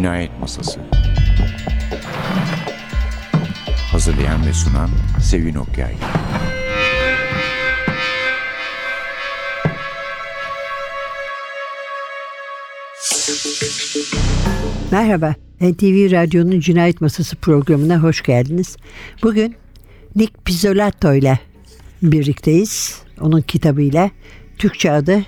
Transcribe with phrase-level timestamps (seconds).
[0.00, 0.80] Cinayet Masası
[3.92, 4.90] Hazırlayan ve sunan
[5.22, 5.94] Sevin Okyay
[14.92, 18.76] Merhaba, NTV Radyo'nun Cinayet Masası programına hoş geldiniz.
[19.22, 19.56] Bugün
[20.16, 21.38] Nick Pizzolatto ile
[22.02, 23.02] birlikteyiz.
[23.20, 24.10] Onun kitabıyla
[24.58, 25.24] Türkçe adı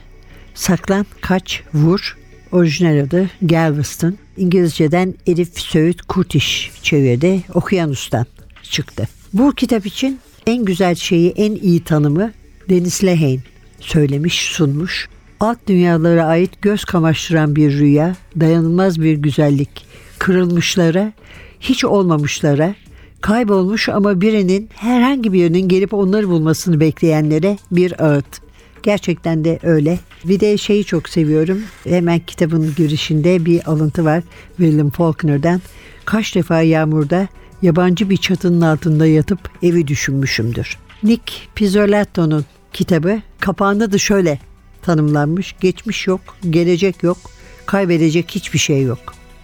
[0.55, 2.22] Saklan, Kaç, Vur.
[2.53, 4.15] Orijinal adı Galveston.
[4.37, 7.43] İngilizceden Elif Söğüt Kurtiş çevirdi.
[7.55, 8.27] Okyanus'tan
[8.63, 9.09] çıktı.
[9.33, 12.33] Bu kitap için en güzel şeyi, en iyi tanımı
[12.69, 13.41] Deniz Lehane
[13.81, 15.09] söylemiş, sunmuş.
[15.41, 19.87] Alt dünyalara ait göz kamaştıran bir rüya, dayanılmaz bir güzellik,
[20.19, 21.13] kırılmışlara,
[21.61, 22.75] hiç olmamışlara,
[23.21, 28.52] kaybolmuş ama birinin herhangi birinin gelip onları bulmasını bekleyenlere bir ağıt.
[28.83, 29.99] Gerçekten de öyle.
[30.25, 31.63] Bir de şeyi çok seviyorum.
[31.85, 34.23] Hemen kitabın girişinde bir alıntı var
[34.57, 35.61] William Faulkner'dan.
[36.05, 37.29] Kaç defa yağmurda
[37.63, 40.79] yabancı bir çatının altında yatıp evi düşünmüşümdür.
[41.03, 44.39] Nick Pizzolatto'nun kitabı kapağında da şöyle
[44.83, 45.55] tanımlanmış.
[45.61, 47.17] Geçmiş yok, gelecek yok,
[47.67, 48.99] kaybedecek hiçbir şey yok.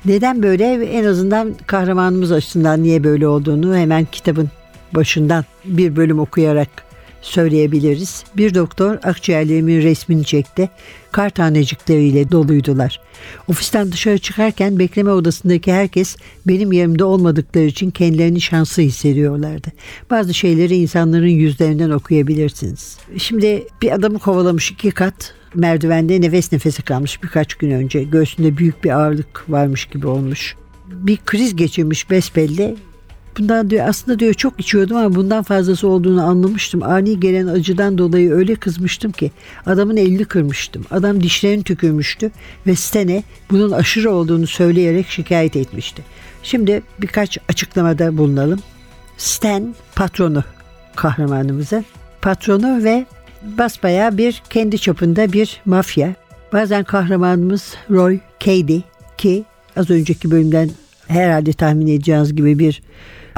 [0.05, 0.65] Neden böyle?
[0.85, 4.51] En azından kahramanımız açısından niye böyle olduğunu hemen kitabın
[4.95, 6.88] başından bir bölüm okuyarak
[7.23, 8.25] söyleyebiliriz.
[8.37, 10.71] Bir doktor akciğerlerimin resmini çekti.
[11.13, 13.01] Kar tanecikleriyle doluydular.
[13.49, 19.69] Ofisten dışarı çıkarken bekleme odasındaki herkes benim yerimde olmadıkları için kendilerini şanslı hissediyorlardı.
[20.11, 22.99] Bazı şeyleri insanların yüzlerinden okuyabilirsiniz.
[23.19, 28.03] Şimdi bir adamı kovalamış iki kat merdivende nefes nefese kalmış birkaç gün önce.
[28.03, 30.57] Göğsünde büyük bir ağırlık varmış gibi olmuş.
[30.87, 32.77] Bir kriz geçirmiş besbelli
[33.39, 36.83] bundan diyor aslında diyor çok içiyordum ama bundan fazlası olduğunu anlamıştım.
[36.83, 39.31] Ani gelen acıdan dolayı öyle kızmıştım ki
[39.67, 40.85] adamın elini kırmıştım.
[40.91, 42.31] Adam dişlerini tükürmüştü
[42.67, 46.03] ve Sten'e bunun aşırı olduğunu söyleyerek şikayet etmişti.
[46.43, 48.61] Şimdi birkaç açıklamada bulunalım.
[49.17, 50.45] Stan patronu
[50.97, 51.85] kahramanımızın
[52.23, 53.07] patronu ve
[53.43, 56.15] basbaya bir kendi çapında bir mafya.
[56.53, 58.81] Bazen kahramanımız Roy Cady
[59.19, 59.45] ki
[59.77, 60.71] az önceki bölümden
[61.09, 62.83] herhalde tahmin edeceğiniz gibi bir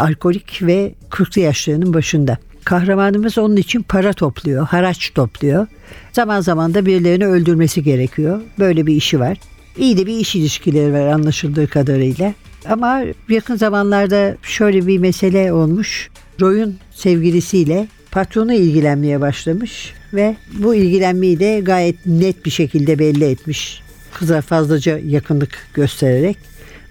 [0.01, 2.39] alkolik ve 40'lı yaşlarının başında.
[2.65, 5.67] Kahramanımız onun için para topluyor, haraç topluyor.
[6.13, 8.41] Zaman zaman da birilerini öldürmesi gerekiyor.
[8.59, 9.39] Böyle bir işi var.
[9.77, 12.35] İyi de bir iş ilişkileri var anlaşıldığı kadarıyla.
[12.69, 16.11] Ama yakın zamanlarda şöyle bir mesele olmuş.
[16.41, 23.83] Roy'un sevgilisiyle patronu ilgilenmeye başlamış ve bu ilgilenmeyi de gayet net bir şekilde belli etmiş.
[24.15, 26.37] Kıza fazlaca yakınlık göstererek.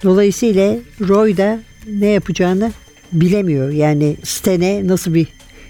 [0.03, 0.76] Dolayısıyla
[1.08, 2.72] Roy da ne yapacağını
[3.12, 3.70] bilemiyor.
[3.70, 5.28] Yani Sten'e nasıl bir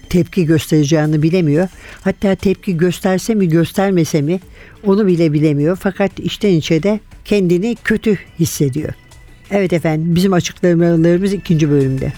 [0.10, 1.68] tepki göstereceğini bilemiyor.
[2.02, 4.40] Hatta tepki gösterse mi göstermese mi
[4.86, 5.78] onu bile bilemiyor.
[5.82, 8.94] Fakat içten içe de kendini kötü hissediyor.
[9.52, 12.14] Evet efendim bizim açıklamalarımız ikinci bölümde.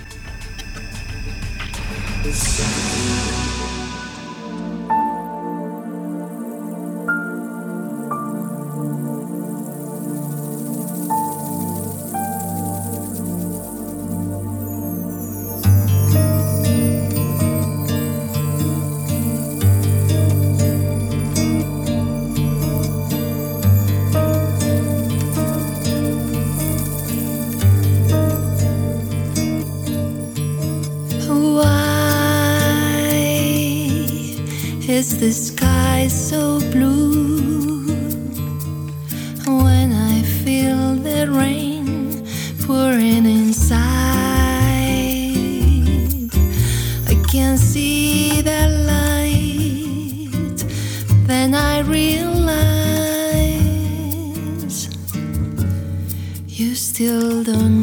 [57.01, 57.80] Still don't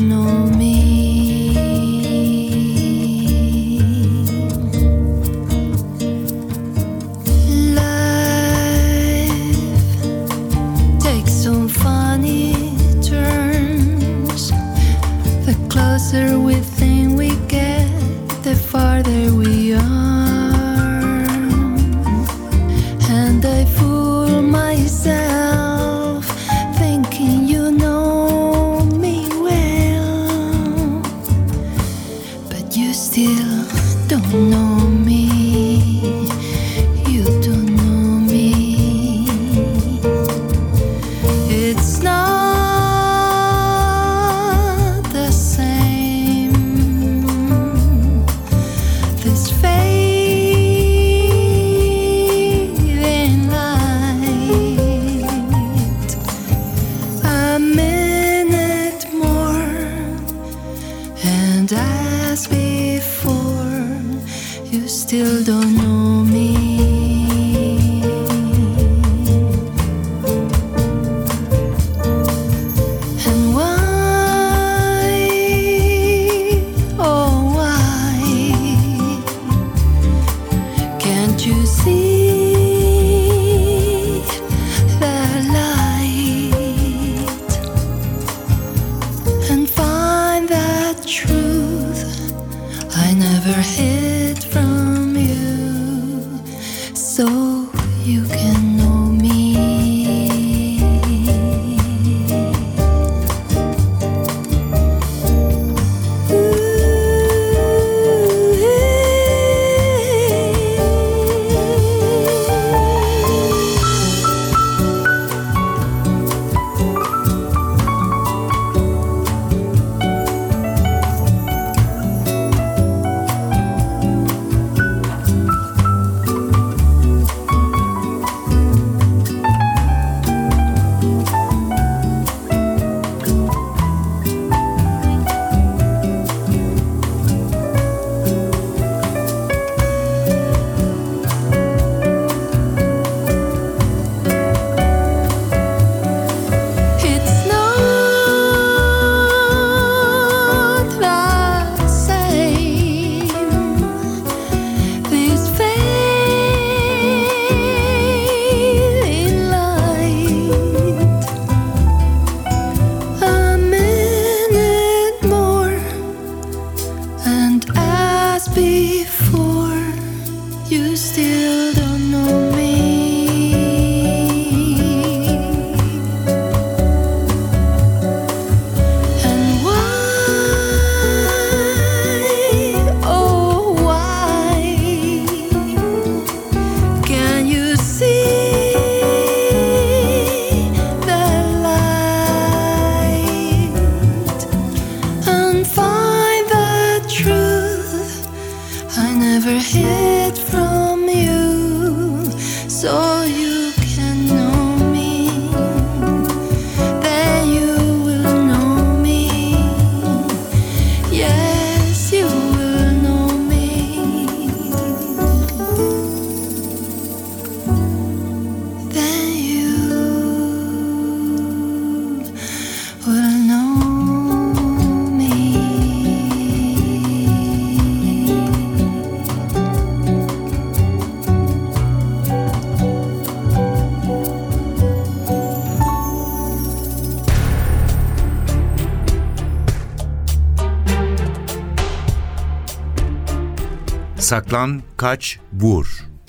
[244.28, 245.86] Saklan, kaç, vur.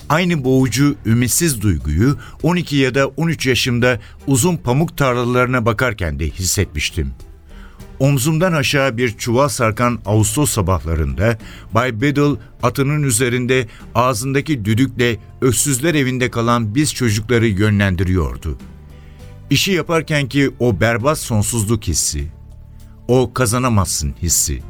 [0.08, 7.12] Aynı boğucu, ümitsiz duyguyu 12 ya da 13 yaşımda uzun pamuk tarlalarına bakarken de hissetmiştim.
[7.98, 11.38] Omzumdan aşağı bir çuval sarkan Ağustos sabahlarında
[11.72, 18.58] Bay Biddle atının üzerinde ağzındaki düdükle öksüzler evinde kalan biz çocukları yönlendiriyordu.
[19.50, 22.26] İşi yaparken ki o berbat sonsuzluk hissi,
[23.08, 24.69] o kazanamazsın hissi.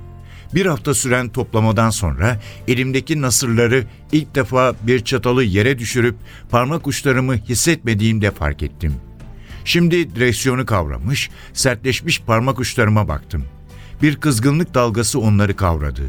[0.55, 6.17] Bir hafta süren toplamadan sonra elimdeki nasırları ilk defa bir çatalı yere düşürüp
[6.51, 8.95] parmak uçlarımı hissetmediğimde fark ettim.
[9.65, 13.45] Şimdi direksiyonu kavramış, sertleşmiş parmak uçlarıma baktım.
[14.03, 16.03] Bir kızgınlık dalgası onları kavradı.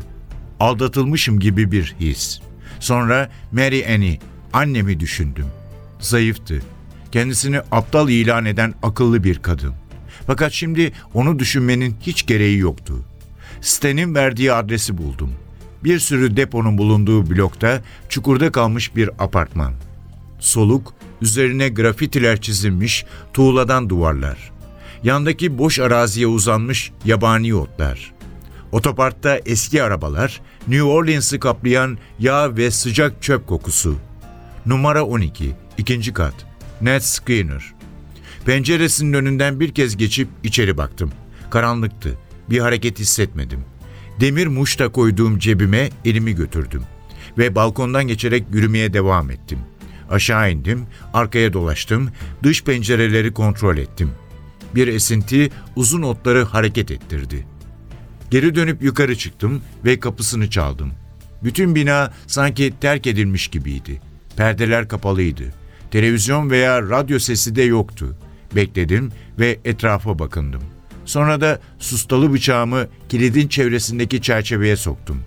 [0.60, 2.40] Aldatılmışım gibi bir his.
[2.80, 4.20] Sonra Mary Annie,
[4.54, 5.46] annemi düşündüm.
[6.00, 6.62] Zayıftı.
[7.12, 9.74] Kendisini aptal ilan eden akıllı bir kadın.
[10.28, 13.06] Fakat şimdi onu düşünmenin hiç gereği yoktu.
[13.62, 15.32] Sten'in verdiği adresi buldum.
[15.84, 19.74] Bir sürü deponun bulunduğu blokta çukurda kalmış bir apartman.
[20.40, 24.52] Soluk, üzerine grafitiler çizilmiş tuğladan duvarlar.
[25.04, 28.14] Yandaki boş araziye uzanmış yabani otlar.
[28.72, 33.96] Otoparkta eski arabalar, New Orleans'ı kaplayan yağ ve sıcak çöp kokusu.
[34.66, 36.34] Numara 12, ikinci kat.
[36.82, 37.74] Ned Skinner.
[38.46, 41.12] Penceresinin önünden bir kez geçip içeri baktım.
[41.50, 42.18] Karanlıktı.
[42.52, 43.60] Bir hareket hissetmedim.
[44.20, 46.84] Demir muşta koyduğum cebime elimi götürdüm.
[47.38, 49.60] Ve balkondan geçerek yürümeye devam ettim.
[50.10, 52.10] Aşağı indim, arkaya dolaştım,
[52.44, 54.12] dış pencereleri kontrol ettim.
[54.76, 57.46] Bir esinti uzun otları hareket ettirdi.
[58.32, 60.92] Geri dönüp yukarı çıktım ve kapısını çaldım.
[61.44, 64.02] Bütün bina sanki terk edilmiş gibiydi.
[64.38, 65.44] Perdeler kapalıydı.
[65.92, 68.18] Televizyon veya radyo sesi de yoktu.
[68.56, 70.62] Bekledim ve etrafa bakındım.
[71.06, 75.24] Sonra da sustalı bıçağımı kilidin çevresindeki çerçeveye soktum.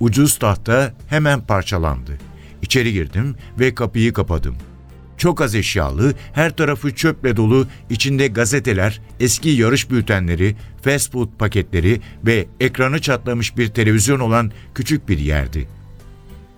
[0.00, 2.18] Ucuz tahta hemen parçalandı.
[2.62, 4.56] İçeri girdim ve kapıyı kapadım.
[5.16, 12.00] Çok az eşyalı, her tarafı çöple dolu, içinde gazeteler, eski yarış bültenleri, fast food paketleri
[12.26, 15.68] ve ekranı çatlamış bir televizyon olan küçük bir yerdi.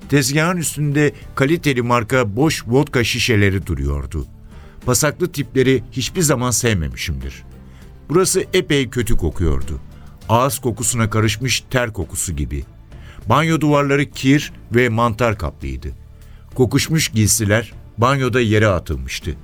[0.09, 4.27] Tezgahın üstünde kaliteli marka boş vodka şişeleri duruyordu.
[4.87, 7.43] Pasaklı tipleri hiçbir zaman sevmemişimdir.
[8.09, 9.81] Burası epey kötü kokuyordu.
[10.29, 12.65] Ağız kokusuna karışmış ter kokusu gibi.
[13.27, 15.89] Banyo duvarları kir ve mantar kaplıydı.
[16.55, 19.37] Kokuşmuş giysiler banyoda yere atılmıştı.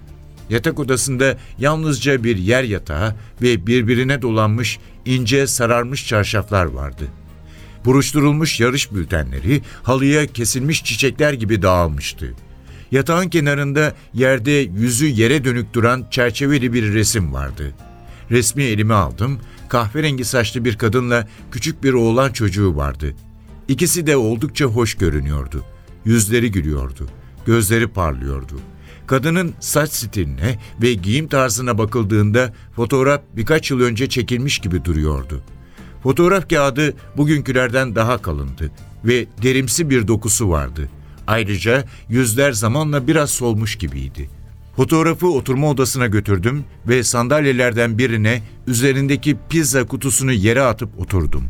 [0.51, 7.05] Yatak odasında yalnızca bir yer yatağı ve birbirine dolanmış ince sararmış çarşaflar vardı.
[7.85, 12.35] Buruşturulmuş yarış bültenleri halıya kesilmiş çiçekler gibi dağılmıştı.
[12.91, 17.75] Yatağın kenarında yerde yüzü yere dönük duran çerçeveli bir resim vardı.
[18.31, 19.39] Resmi elime aldım.
[19.69, 23.15] Kahverengi saçlı bir kadınla küçük bir oğlan çocuğu vardı.
[23.69, 25.65] İkisi de oldukça hoş görünüyordu.
[26.05, 27.09] Yüzleri gülüyordu.
[27.47, 28.61] Gözleri parlıyordu.
[29.07, 35.43] Kadının saç stiline ve giyim tarzına bakıldığında fotoğraf birkaç yıl önce çekilmiş gibi duruyordu.
[36.03, 38.71] Fotoğraf kağıdı bugünkülerden daha kalındı
[39.05, 40.89] ve derimsi bir dokusu vardı.
[41.27, 44.31] Ayrıca yüzler zamanla biraz solmuş gibiydi.
[44.79, 51.45] Fotoğrafı oturma odasına götürdüm ve sandalyelerden birine üzerindeki pizza kutusunu yere atıp oturdum.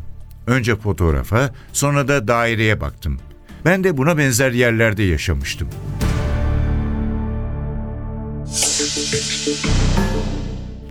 [0.47, 3.19] Önce fotoğrafa, sonra da daireye baktım.
[3.65, 5.67] Ben de buna benzer yerlerde yaşamıştım.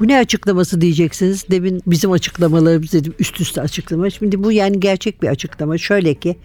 [0.00, 1.44] Bu ne açıklaması diyeceksiniz.
[1.50, 4.10] Demin bizim açıklamalarımız dedim üst üste açıklama.
[4.10, 5.78] Şimdi bu yani gerçek bir açıklama.
[5.78, 6.36] Şöyle ki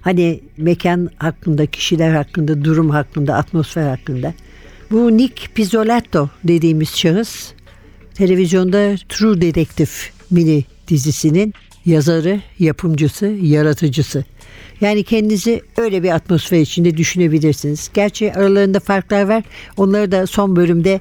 [0.00, 4.34] hani mekan hakkında, kişiler hakkında, durum hakkında, atmosfer hakkında.
[4.90, 7.52] Bu Nick Pizzolatto dediğimiz şahıs
[8.14, 9.90] televizyonda True Detective
[10.30, 11.54] mini dizisinin
[11.86, 14.24] yazarı, yapımcısı, yaratıcısı.
[14.80, 17.90] Yani kendinizi öyle bir atmosfer içinde düşünebilirsiniz.
[17.94, 19.44] Gerçi aralarında farklar var.
[19.76, 21.00] Onları da son bölümde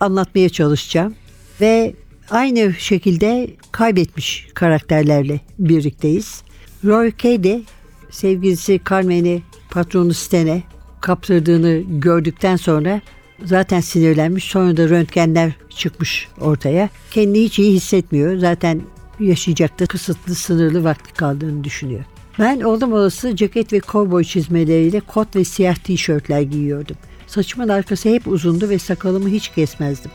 [0.00, 1.14] anlatmaya çalışacağım.
[1.60, 1.94] Ve
[2.30, 6.42] aynı şekilde kaybetmiş karakterlerle birlikteyiz.
[6.84, 7.62] Roy Kay
[8.10, 10.62] sevgilisi Carmen'i patronu Sten'e
[11.00, 13.00] kaptırdığını gördükten sonra
[13.44, 14.44] zaten sinirlenmiş.
[14.44, 16.88] Sonra da röntgenler çıkmış ortaya.
[17.10, 18.36] Kendini hiç iyi hissetmiyor.
[18.36, 18.80] Zaten
[19.20, 22.04] yaşayacakta kısıtlı sınırlı vakti kaldığını düşünüyor.
[22.38, 26.96] Ben oldum olası ceket ve kovboy çizmeleriyle kot ve siyah tişörtler giyiyordum.
[27.26, 30.10] Saçımın arkası hep uzundu ve sakalımı hiç kesmezdim.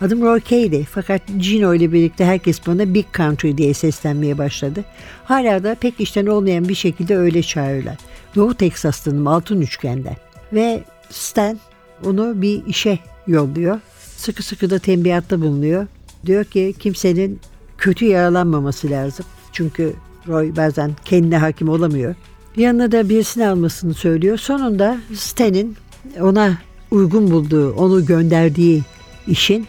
[0.00, 4.84] Adım Roy Kay'di fakat Gino ile birlikte herkes bana Big Country diye seslenmeye başladı.
[5.24, 7.96] Hala da pek işten olmayan bir şekilde öyle çağırırlar.
[8.36, 10.16] Doğu Teksas'tanım altın üçgenden.
[10.52, 11.58] Ve Stan
[12.06, 13.80] onu bir işe yolluyor.
[14.16, 15.86] Sıkı sıkı da tembihatta bulunuyor.
[16.26, 17.40] Diyor ki kimsenin
[17.78, 19.26] kötü yaralanmaması lazım.
[19.52, 19.92] Çünkü
[20.28, 22.14] Roy bazen kendine hakim olamıyor.
[22.56, 24.38] Yanına da birisini almasını söylüyor.
[24.38, 25.76] Sonunda Stan'in
[26.20, 26.58] ona
[26.90, 28.82] uygun bulduğu, onu gönderdiği
[29.26, 29.66] işin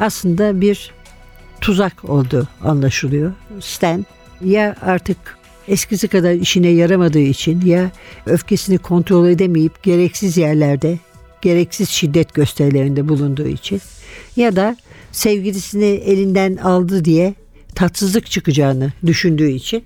[0.00, 0.92] aslında bir
[1.60, 3.32] tuzak olduğu anlaşılıyor.
[3.60, 4.06] Stan
[4.44, 5.16] ya artık
[5.68, 7.90] eskisi kadar işine yaramadığı için ya
[8.26, 10.98] öfkesini kontrol edemeyip gereksiz yerlerde,
[11.44, 13.80] gereksiz şiddet gösterilerinde bulunduğu için
[14.36, 14.76] ya da
[15.12, 17.34] sevgilisini elinden aldı diye
[17.74, 19.84] tatsızlık çıkacağını düşündüğü için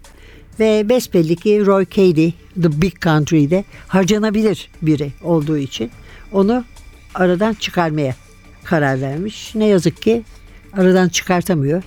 [0.60, 2.30] ve besbelli ki Roy Cady
[2.62, 5.90] The Big Country'de harcanabilir biri olduğu için
[6.32, 6.64] onu
[7.14, 8.14] aradan çıkarmaya
[8.64, 9.54] karar vermiş.
[9.54, 10.22] Ne yazık ki
[10.72, 11.82] aradan çıkartamıyor.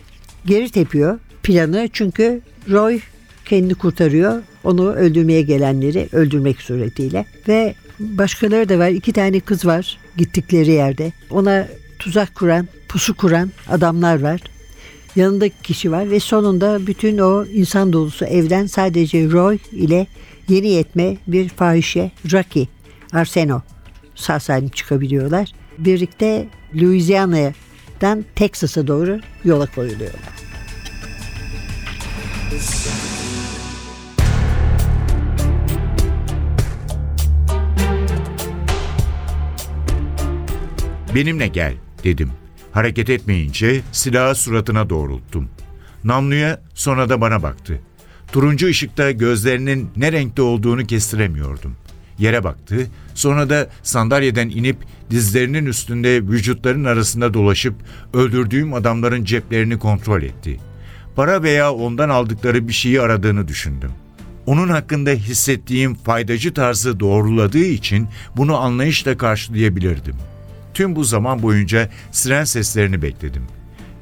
[0.45, 2.99] Geri tepiyor planı çünkü Roy
[3.45, 4.43] kendini kurtarıyor.
[4.63, 8.89] Onu öldürmeye gelenleri öldürmek suretiyle ve başkaları da var.
[8.89, 11.11] İki tane kız var gittikleri yerde.
[11.29, 11.67] Ona
[11.99, 14.41] tuzak kuran, pusu kuran adamlar var.
[15.15, 20.07] Yanındaki kişi var ve sonunda bütün o insan dolusu evden sadece Roy ile
[20.49, 22.67] yeni yetme bir fahişe Rocky
[23.13, 23.61] Arseno
[24.15, 25.51] sağ salim çıkabiliyorlar.
[25.77, 30.31] Birlikte Louisiana'dan Texas'a doğru yola koyuluyorlar.
[41.15, 42.31] Benimle gel dedim.
[42.71, 45.49] Hareket etmeyince silahı suratına doğrulttum.
[46.03, 47.79] Namluya sonra da bana baktı.
[48.31, 51.75] Turuncu ışıkta gözlerinin ne renkte olduğunu kestiremiyordum.
[52.19, 54.77] Yere baktı, sonra da sandalyeden inip
[55.09, 57.75] dizlerinin üstünde vücutların arasında dolaşıp
[58.13, 60.59] öldürdüğüm adamların ceplerini kontrol etti.
[61.15, 63.91] Para veya ondan aldıkları bir şeyi aradığını düşündüm.
[64.45, 70.15] Onun hakkında hissettiğim faydacı tarzı doğruladığı için bunu anlayışla karşılayabilirdim.
[70.73, 73.43] Tüm bu zaman boyunca siren seslerini bekledim.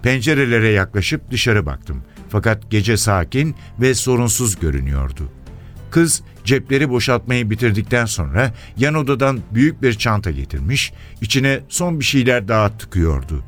[0.02, 2.04] Pencerelere yaklaşıp dışarı baktım.
[2.30, 5.32] Fakat gece sakin ve sorunsuz görünüyordu.
[5.92, 12.48] Kız cepleri boşaltmayı bitirdikten sonra yan odadan büyük bir çanta getirmiş, içine son bir şeyler
[12.48, 13.44] daha tıkıyordu.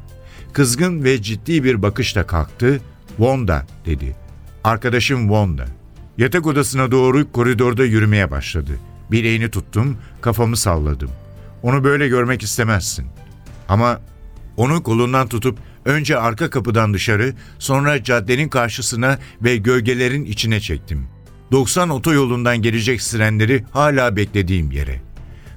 [0.54, 2.82] Kızgın ve ciddi bir bakışla kalktı,
[3.18, 4.16] Wanda dedi.
[4.63, 5.66] Arkadaşım Wanda.
[6.18, 8.72] Yatak odasına doğru koridorda yürümeye başladı.
[9.12, 11.10] Bileğini tuttum, kafamı salladım.
[11.63, 13.08] Onu böyle görmek istemezsin.
[13.70, 14.01] Ama
[14.58, 21.08] onu kolundan tutup önce arka kapıdan dışarı, sonra caddenin karşısına ve gölgelerin içine çektim.
[21.51, 25.01] 90 otoyolundan gelecek sirenleri hala beklediğim yere.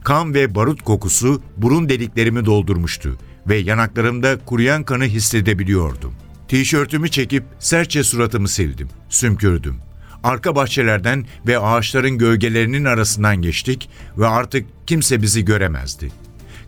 [0.05, 3.19] Kan ve barut kokusu burun deliklerimi doldurmuştu
[3.49, 6.15] ve yanaklarımda kuruyan kanı hissedebiliyordum.
[6.49, 9.77] Tişörtümü çekip sertçe suratımı sildim, sümkürdüm.
[10.25, 16.13] Arka bahçelerden ve ağaçların gölgelerinin arasından geçtik ve artık kimse bizi göremezdi.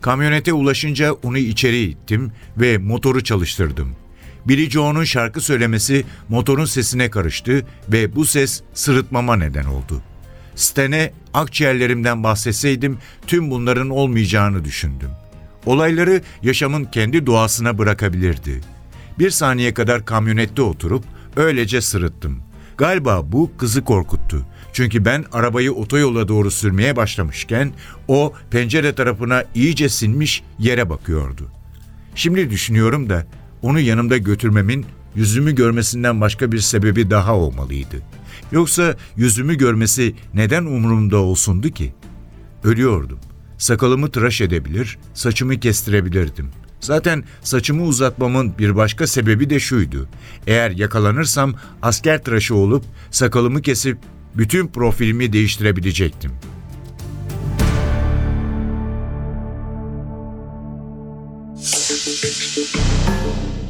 [0.01, 3.95] Kamyonete ulaşınca onu içeri ittim ve motoru çalıştırdım.
[4.45, 10.01] Billy Joe'nun şarkı söylemesi motorun sesine karıştı ve bu ses sırıtmama neden oldu.
[10.55, 12.97] Sten'e akciğerlerimden bahsetseydim
[13.27, 15.09] tüm bunların olmayacağını düşündüm.
[15.65, 18.61] Olayları yaşamın kendi doğasına bırakabilirdi.
[19.19, 21.03] Bir saniye kadar kamyonette oturup
[21.35, 22.46] öylece sırıttım.
[22.77, 24.45] Galiba bu kızı korkuttu.
[24.73, 27.71] Çünkü ben arabayı otoyola doğru sürmeye başlamışken
[28.07, 31.47] o pencere tarafına iyice sinmiş yere bakıyordu.
[32.15, 33.27] Şimdi düşünüyorum da
[33.61, 37.95] onu yanımda götürmemin yüzümü görmesinden başka bir sebebi daha olmalıydı.
[38.51, 41.93] Yoksa yüzümü görmesi neden umurumda olsundu ki?
[42.63, 43.19] Ölüyordum.
[43.57, 46.51] Sakalımı tıraş edebilir, saçımı kestirebilirdim.
[46.79, 50.07] Zaten saçımı uzatmamın bir başka sebebi de şuydu.
[50.47, 53.97] Eğer yakalanırsam asker tıraşı olup sakalımı kesip
[54.35, 56.31] bütün profilimi değiştirebilecektim.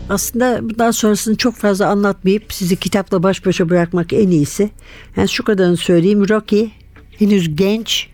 [0.09, 4.69] Aslında bundan sonrasını çok fazla anlatmayıp sizi kitapla baş başa bırakmak en iyisi.
[5.17, 6.29] Yani şu kadarını söyleyeyim.
[6.29, 6.71] Rocky
[7.19, 8.07] henüz genç.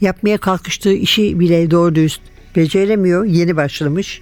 [0.00, 2.20] Yapmaya kalkıştığı işi bile doğru dürüst
[2.56, 3.24] beceremiyor.
[3.24, 4.20] Yeni başlamış.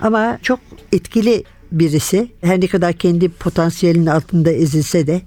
[0.00, 0.60] Ama çok
[0.92, 2.28] etkili birisi.
[2.40, 5.22] Her ne kadar kendi potansiyelinin altında ezilse de.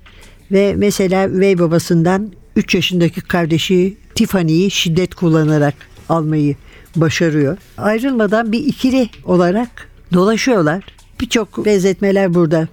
[0.51, 5.73] Ve mesela üvey babasından 3 yaşındaki kardeşi Tiffany'yi şiddet kullanarak
[6.09, 6.55] almayı
[6.95, 7.57] başarıyor.
[7.77, 10.83] Ayrılmadan bir ikili olarak dolaşıyorlar.
[11.21, 12.67] Birçok benzetmeler burada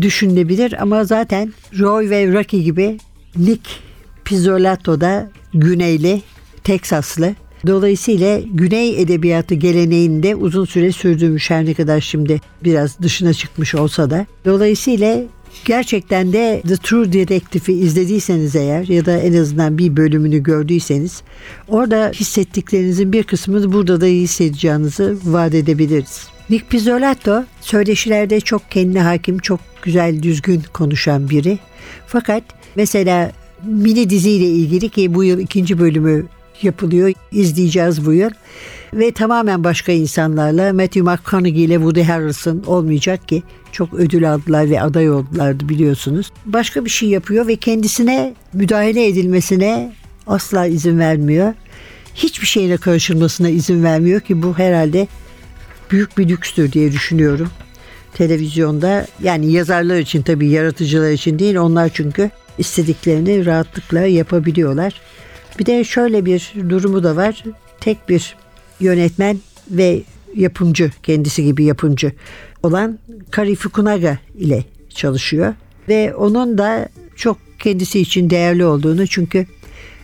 [0.00, 2.98] düşünülebilir ama zaten Roy ve Rocky gibi
[3.36, 3.70] Nick
[4.24, 6.22] Pizzolatto da Güneyli,
[6.64, 7.34] Teksaslı.
[7.66, 14.10] Dolayısıyla Güney edebiyatı geleneğinde uzun süre sürdürmüş her ne kadar şimdi biraz dışına çıkmış olsa
[14.10, 14.26] da.
[14.44, 15.22] Dolayısıyla
[15.64, 21.22] gerçekten de The True Detective'i izlediyseniz eğer ya da en azından bir bölümünü gördüyseniz
[21.68, 26.28] orada hissettiklerinizin bir kısmını burada da hissedeceğinizi vaat edebiliriz.
[26.50, 31.58] Nick Pizzolatto söyleşilerde çok kendine hakim, çok güzel, düzgün konuşan biri.
[32.06, 32.42] Fakat
[32.76, 33.32] mesela
[33.66, 36.26] mini diziyle ilgili ki bu yıl ikinci bölümü
[36.64, 37.12] yapılıyor.
[37.32, 38.30] izleyeceğiz bu yıl.
[38.94, 43.42] Ve tamamen başka insanlarla Matthew McConaughey ile Woody Harrelson olmayacak ki
[43.72, 46.32] çok ödül aldılar ve aday oldulardı biliyorsunuz.
[46.46, 49.92] Başka bir şey yapıyor ve kendisine müdahale edilmesine
[50.26, 51.54] asla izin vermiyor.
[52.14, 55.08] Hiçbir şeyle karışılmasına izin vermiyor ki bu herhalde
[55.90, 57.48] büyük bir lükstür diye düşünüyorum.
[58.14, 65.00] Televizyonda yani yazarlar için tabii yaratıcılar için değil onlar çünkü istediklerini rahatlıkla yapabiliyorlar.
[65.58, 67.44] Bir de şöyle bir durumu da var.
[67.80, 68.36] Tek bir
[68.80, 69.38] yönetmen
[69.70, 70.02] ve
[70.34, 72.12] yapımcı kendisi gibi yapımcı
[72.62, 72.98] olan
[73.30, 75.54] Kari Fukunaga ile çalışıyor.
[75.88, 79.46] Ve onun da çok kendisi için değerli olduğunu çünkü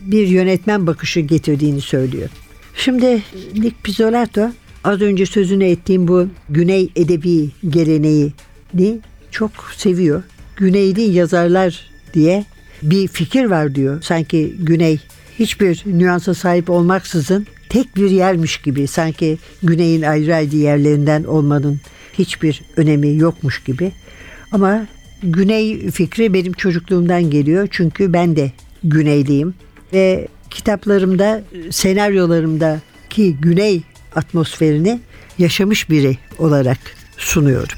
[0.01, 2.29] bir yönetmen bakışı getirdiğini söylüyor.
[2.75, 3.21] Şimdi
[3.53, 4.51] Nick Pizzolatto
[4.83, 8.99] az önce sözünü ettiğim bu Güney edebi geleneğini
[9.31, 10.23] çok seviyor.
[10.57, 12.45] Güneyli yazarlar diye
[12.81, 14.01] bir fikir var diyor.
[14.01, 14.99] Sanki Güney
[15.39, 21.79] hiçbir nüansa sahip olmaksızın tek bir yermiş gibi sanki güneyin ayrı ayrı yerlerinden olmanın
[22.13, 23.91] hiçbir önemi yokmuş gibi.
[24.51, 24.87] Ama
[25.23, 28.51] güney fikri benim çocukluğumdan geliyor çünkü ben de
[28.83, 29.53] güneyliyim
[29.93, 33.81] ve kitaplarımda, senaryolarımdaki güney
[34.15, 34.99] atmosferini
[35.37, 36.79] yaşamış biri olarak
[37.17, 37.77] sunuyorum.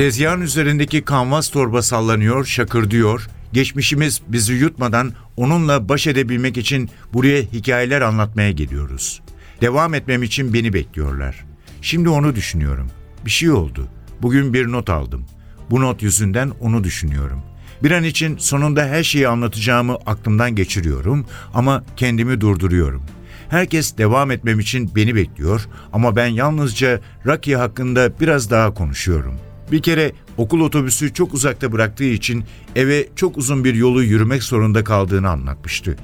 [0.00, 3.28] Tezgahın üzerindeki kanvas torba sallanıyor, şakırdıyor.
[3.52, 9.22] Geçmişimiz bizi yutmadan onunla baş edebilmek için buraya hikayeler anlatmaya geliyoruz.
[9.60, 11.44] Devam etmem için beni bekliyorlar.
[11.82, 12.90] Şimdi onu düşünüyorum.
[13.24, 13.88] Bir şey oldu.
[14.22, 15.26] Bugün bir not aldım.
[15.70, 17.42] Bu not yüzünden onu düşünüyorum.
[17.82, 23.02] Bir an için sonunda her şeyi anlatacağımı aklımdan geçiriyorum ama kendimi durduruyorum.
[23.48, 29.49] Herkes devam etmem için beni bekliyor ama ben yalnızca Rocky hakkında biraz daha konuşuyorum.
[29.72, 32.44] Bir kere okul otobüsü çok uzakta bıraktığı için
[32.76, 35.96] eve çok uzun bir yolu yürümek zorunda kaldığını anlatmıştı.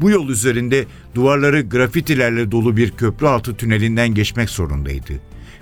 [0.00, 5.12] Bu yol üzerinde duvarları grafitilerle dolu bir köprü altı tünelinden geçmek zorundaydı.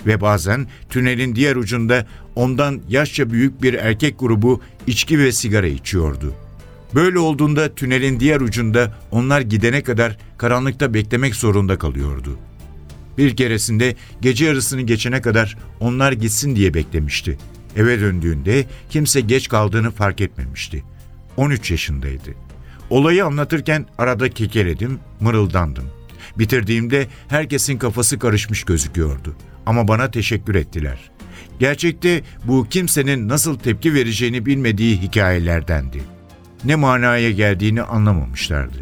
[0.07, 6.35] Ve bazen tünelin diğer ucunda ondan yaşça büyük bir erkek grubu içki ve sigara içiyordu.
[6.95, 12.39] Böyle olduğunda tünelin diğer ucunda onlar gidene kadar karanlıkta beklemek zorunda kalıyordu.
[13.19, 17.39] Bir keresinde gece yarısını geçene kadar onlar gitsin diye beklemişti.
[17.77, 20.85] Eve döndüğünde kimse geç kaldığını fark etmemişti.
[21.37, 22.31] 13 yaşındaydı.
[22.91, 25.85] Olayı anlatırken arada kekeledim, mırıldandım.
[26.39, 29.37] Bitirdiğimde herkesin kafası karışmış gözüküyordu.
[29.67, 31.11] Ama bana teşekkür ettiler.
[31.59, 36.03] Gerçekte bu kimsenin nasıl tepki vereceğini bilmediği hikayelerdendi.
[36.65, 38.79] Ne manaya geldiğini anlamamışlardı.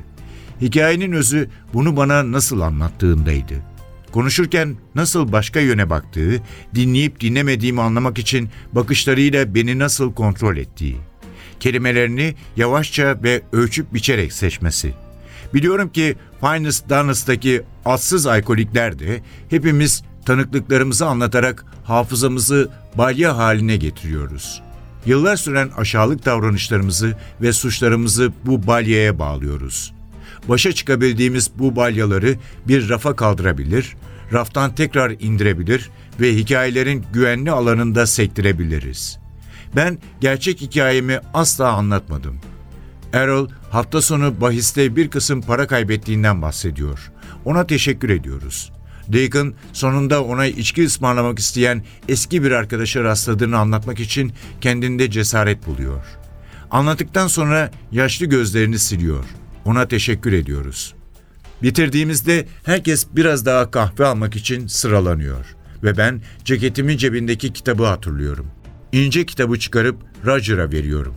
[0.60, 3.54] Hikayenin özü bunu bana nasıl anlattığındaydı.
[4.12, 6.42] Konuşurken nasıl başka yöne baktığı,
[6.74, 10.96] dinleyip dinlemediğimi anlamak için bakışlarıyla beni nasıl kontrol ettiği.
[11.60, 14.92] Kelimelerini yavaşça ve ölçüp biçerek seçmesi.
[15.54, 24.62] Biliyorum ki Finest Darnas'taki atsız alkolikler de hepimiz tanıklıklarımızı anlatarak hafızamızı balya haline getiriyoruz.
[25.06, 29.92] Yıllar süren aşağılık davranışlarımızı ve suçlarımızı bu balyaya bağlıyoruz.
[30.48, 32.36] Başa çıkabildiğimiz bu balyaları
[32.68, 33.96] bir rafa kaldırabilir,
[34.32, 39.18] raftan tekrar indirebilir ve hikayelerin güvenli alanında sektirebiliriz.
[39.76, 42.36] Ben gerçek hikayemi asla anlatmadım.
[43.12, 47.12] Errol hafta sonu bahiste bir kısım para kaybettiğinden bahsediyor.
[47.44, 48.72] Ona teşekkür ediyoruz.
[49.08, 56.04] Deacon sonunda ona içki ısmarlamak isteyen eski bir arkadaşa rastladığını anlatmak için kendinde cesaret buluyor.
[56.70, 59.24] Anlattıktan sonra yaşlı gözlerini siliyor.
[59.64, 60.94] Ona teşekkür ediyoruz.
[61.62, 68.46] Bitirdiğimizde herkes biraz daha kahve almak için sıralanıyor ve ben ceketimin cebindeki kitabı hatırlıyorum.
[68.92, 69.96] İnce kitabı çıkarıp
[70.26, 71.14] Roger'a veriyorum.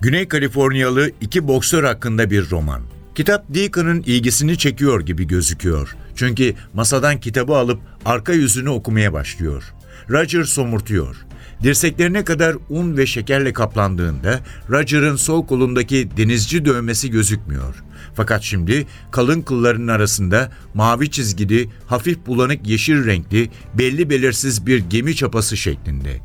[0.00, 2.82] Güney Kaliforniyalı iki boksör hakkında bir roman.
[3.14, 5.96] Kitap Deacon'ın ilgisini çekiyor gibi gözüküyor.
[6.16, 9.74] Çünkü masadan kitabı alıp arka yüzünü okumaya başlıyor.
[10.10, 11.25] Roger somurtuyor.
[11.62, 14.40] Dirseklerine kadar un ve şekerle kaplandığında
[14.70, 17.74] Roger'ın sol kolundaki denizci dövmesi gözükmüyor.
[18.14, 25.16] Fakat şimdi kalın kıllarının arasında mavi çizgili, hafif bulanık yeşil renkli, belli belirsiz bir gemi
[25.16, 26.20] çapası şeklinde.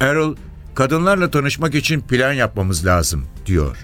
[0.00, 0.36] Errol,
[0.74, 3.76] kadınlarla tanışmak için plan yapmamız lazım, diyor.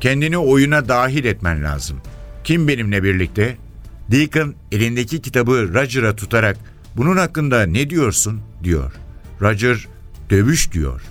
[0.00, 1.96] Kendini oyuna dahil etmen lazım.
[2.44, 3.56] Kim benimle birlikte?
[4.10, 6.56] Deacon elindeki kitabı Roger'a tutarak
[6.96, 8.92] bunun hakkında ne diyorsun, diyor.
[9.40, 9.88] Roger,
[10.30, 11.02] dövüş diyor.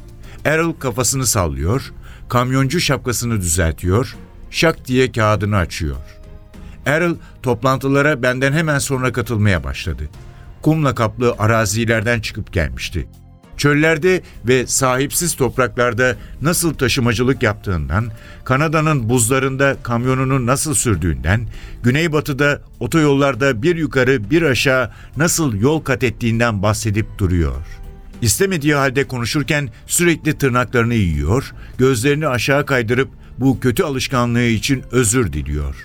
[0.46, 1.92] Errol kafasını sallıyor,
[2.30, 4.16] kamyoncu şapkasını düzeltiyor,
[4.52, 5.98] şak diye kağıdını açıyor.
[6.86, 10.10] Errol toplantılara benden hemen sonra katılmaya başladı.
[10.62, 13.08] Kumla kaplı arazilerden çıkıp gelmişti.
[13.58, 18.12] Çöllerde ve sahipsiz topraklarda nasıl taşımacılık yaptığından,
[18.44, 21.48] Kanada'nın buzlarında kamyonunu nasıl sürdüğünden,
[21.84, 27.79] güneybatıda otoyollarda bir yukarı bir aşağı nasıl yol kat ettiğinden bahsedip duruyor.
[28.22, 35.76] İstemediği halde konuşurken sürekli tırnaklarını yiyor, gözlerini aşağı kaydırıp bu kötü alışkanlığı için özür diliyor.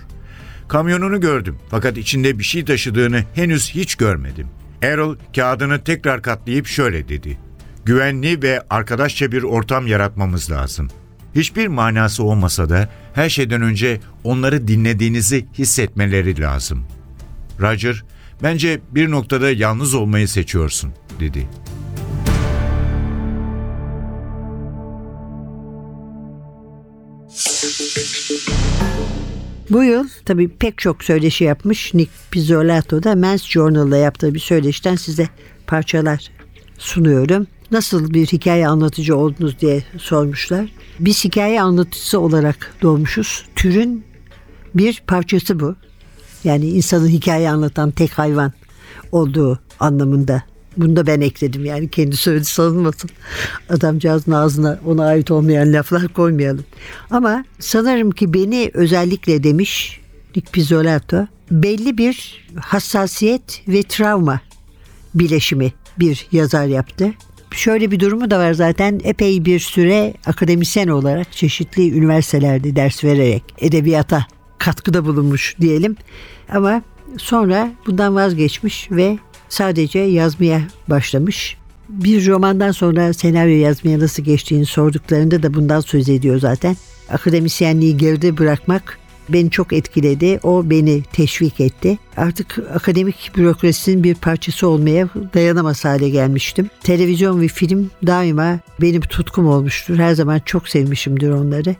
[0.67, 4.47] Kamyonunu gördüm fakat içinde bir şey taşıdığını henüz hiç görmedim.
[4.81, 7.37] Errol kağıdını tekrar katlayıp şöyle dedi.
[7.85, 10.87] Güvenli ve arkadaşça bir ortam yaratmamız lazım.
[11.35, 16.85] Hiçbir manası olmasa da her şeyden önce onları dinlediğinizi hissetmeleri lazım.
[17.59, 18.03] Roger,
[18.43, 21.47] bence bir noktada yalnız olmayı seçiyorsun, dedi.
[29.69, 34.95] Bu yıl tabii pek çok söyleşi yapmış Nick Pizzolato da Men's Journal'da yaptığı bir söyleşten
[34.95, 35.29] size
[35.67, 36.31] parçalar
[36.77, 37.47] sunuyorum.
[37.71, 40.69] Nasıl bir hikaye anlatıcı oldunuz diye sormuşlar.
[40.99, 43.45] Biz hikaye anlatıcısı olarak doğmuşuz.
[43.55, 44.05] Türün
[44.75, 45.75] bir parçası bu.
[46.43, 48.53] Yani insanın hikaye anlatan tek hayvan
[49.11, 50.43] olduğu anlamında.
[50.77, 53.09] Bunu da ben ekledim yani kendi söyledi sanılmasın.
[53.69, 56.65] Adamcağızın ağzına ona ait olmayan laflar koymayalım.
[57.11, 60.01] Ama sanırım ki beni özellikle demiş
[60.35, 64.41] Nick Pizzolato belli bir hassasiyet ve travma
[65.15, 67.13] bileşimi bir yazar yaptı.
[67.51, 73.43] şöyle bir durumu da var zaten epey bir süre akademisyen olarak çeşitli üniversitelerde ders vererek
[73.59, 74.25] edebiyata
[74.57, 75.95] katkıda bulunmuş diyelim.
[76.49, 76.81] Ama
[77.17, 79.17] sonra bundan vazgeçmiş ve
[79.55, 81.57] sadece yazmaya başlamış.
[81.89, 86.77] Bir romandan sonra senaryo yazmaya nasıl geçtiğini sorduklarında da bundan söz ediyor zaten.
[87.09, 90.39] Akademisyenliği geride bırakmak beni çok etkiledi.
[90.43, 91.97] O beni teşvik etti.
[92.17, 96.69] Artık akademik bürokrasinin bir parçası olmaya dayanamaz hale gelmiştim.
[96.83, 99.97] Televizyon ve film daima benim tutkum olmuştur.
[99.97, 101.75] Her zaman çok sevmişimdir onları.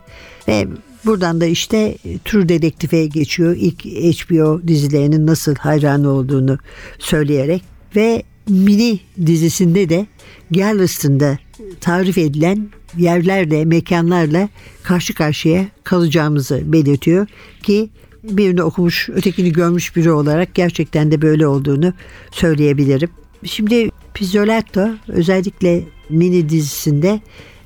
[0.48, 0.68] Ve
[1.06, 3.56] buradan da işte True Dedektif'e geçiyor.
[3.60, 6.58] İlk HBO dizilerinin nasıl hayranı olduğunu
[7.00, 7.63] söyleyerek
[7.96, 10.08] ve mini dizisinde de
[10.52, 11.38] Galveston'da
[11.82, 14.50] tarif edilen yerlerle, mekanlarla
[14.84, 17.28] karşı karşıya kalacağımızı belirtiyor
[17.63, 17.89] ki
[18.24, 21.94] birini okumuş, ötekini görmüş biri olarak gerçekten de böyle olduğunu
[22.32, 23.10] söyleyebilirim.
[23.46, 27.22] Şimdi Pizzolatto özellikle mini dizisinde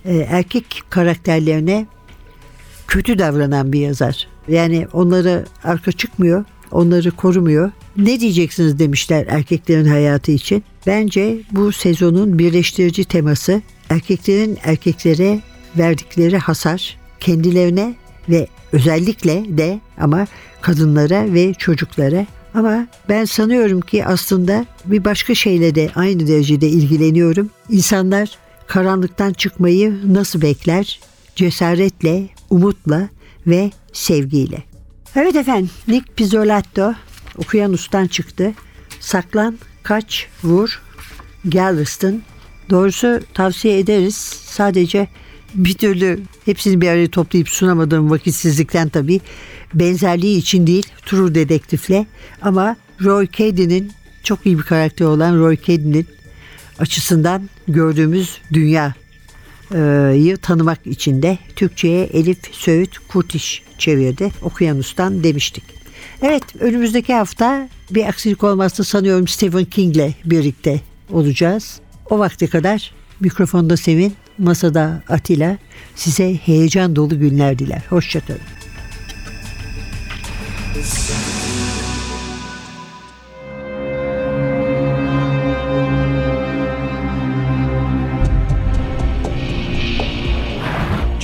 [0.05, 1.87] e, erkek karakterlerine
[2.89, 4.27] kötü davranan bir yazar.
[4.47, 7.71] Yani onları arka çıkmıyor, onları korumuyor.
[7.97, 10.63] Ne diyeceksiniz demişler erkeklerin hayatı için.
[10.87, 15.39] Bence bu sezonun birleştirici teması erkeklerin erkeklere
[15.77, 17.95] verdikleri hasar kendilerine
[18.29, 20.27] ve özellikle de ama
[20.61, 27.49] kadınlara ve çocuklara ama ben sanıyorum ki aslında bir başka şeyle de aynı derecede ilgileniyorum.
[27.69, 30.99] İnsanlar karanlıktan çıkmayı nasıl bekler?
[31.35, 33.09] Cesaretle, umutla
[33.47, 34.63] ve sevgiyle.
[35.15, 36.93] Evet efendim Nick Pizzolatto
[37.37, 38.53] Okuyanus'tan çıktı.
[38.99, 40.81] Saklan, kaç, vur,
[41.45, 42.21] Galveston.
[42.69, 44.15] Doğrusu tavsiye ederiz.
[44.45, 45.07] Sadece
[45.53, 49.21] bir türlü hepsini bir araya toplayıp sunamadığım vakitsizlikten tabii
[49.73, 52.05] benzerliği için değil True Dedektif'le
[52.41, 53.91] ama Roy Cady'nin
[54.23, 56.07] çok iyi bir karakter olan Roy Cady'nin
[56.79, 58.37] açısından gördüğümüz
[59.71, 64.31] dünyayı tanımak için de Türkçe'ye Elif Söğüt Kurtiş çevirdi.
[64.41, 65.63] Okuyanus'tan demiştik.
[66.21, 71.79] Evet önümüzdeki hafta bir aksilik olmazsa sanıyorum Stephen King'le birlikte olacağız.
[72.09, 75.57] O vakte kadar mikrofonda Sevin, masada Atilla
[75.95, 77.81] size heyecan dolu günler diler.
[77.89, 78.39] Hoşçakalın.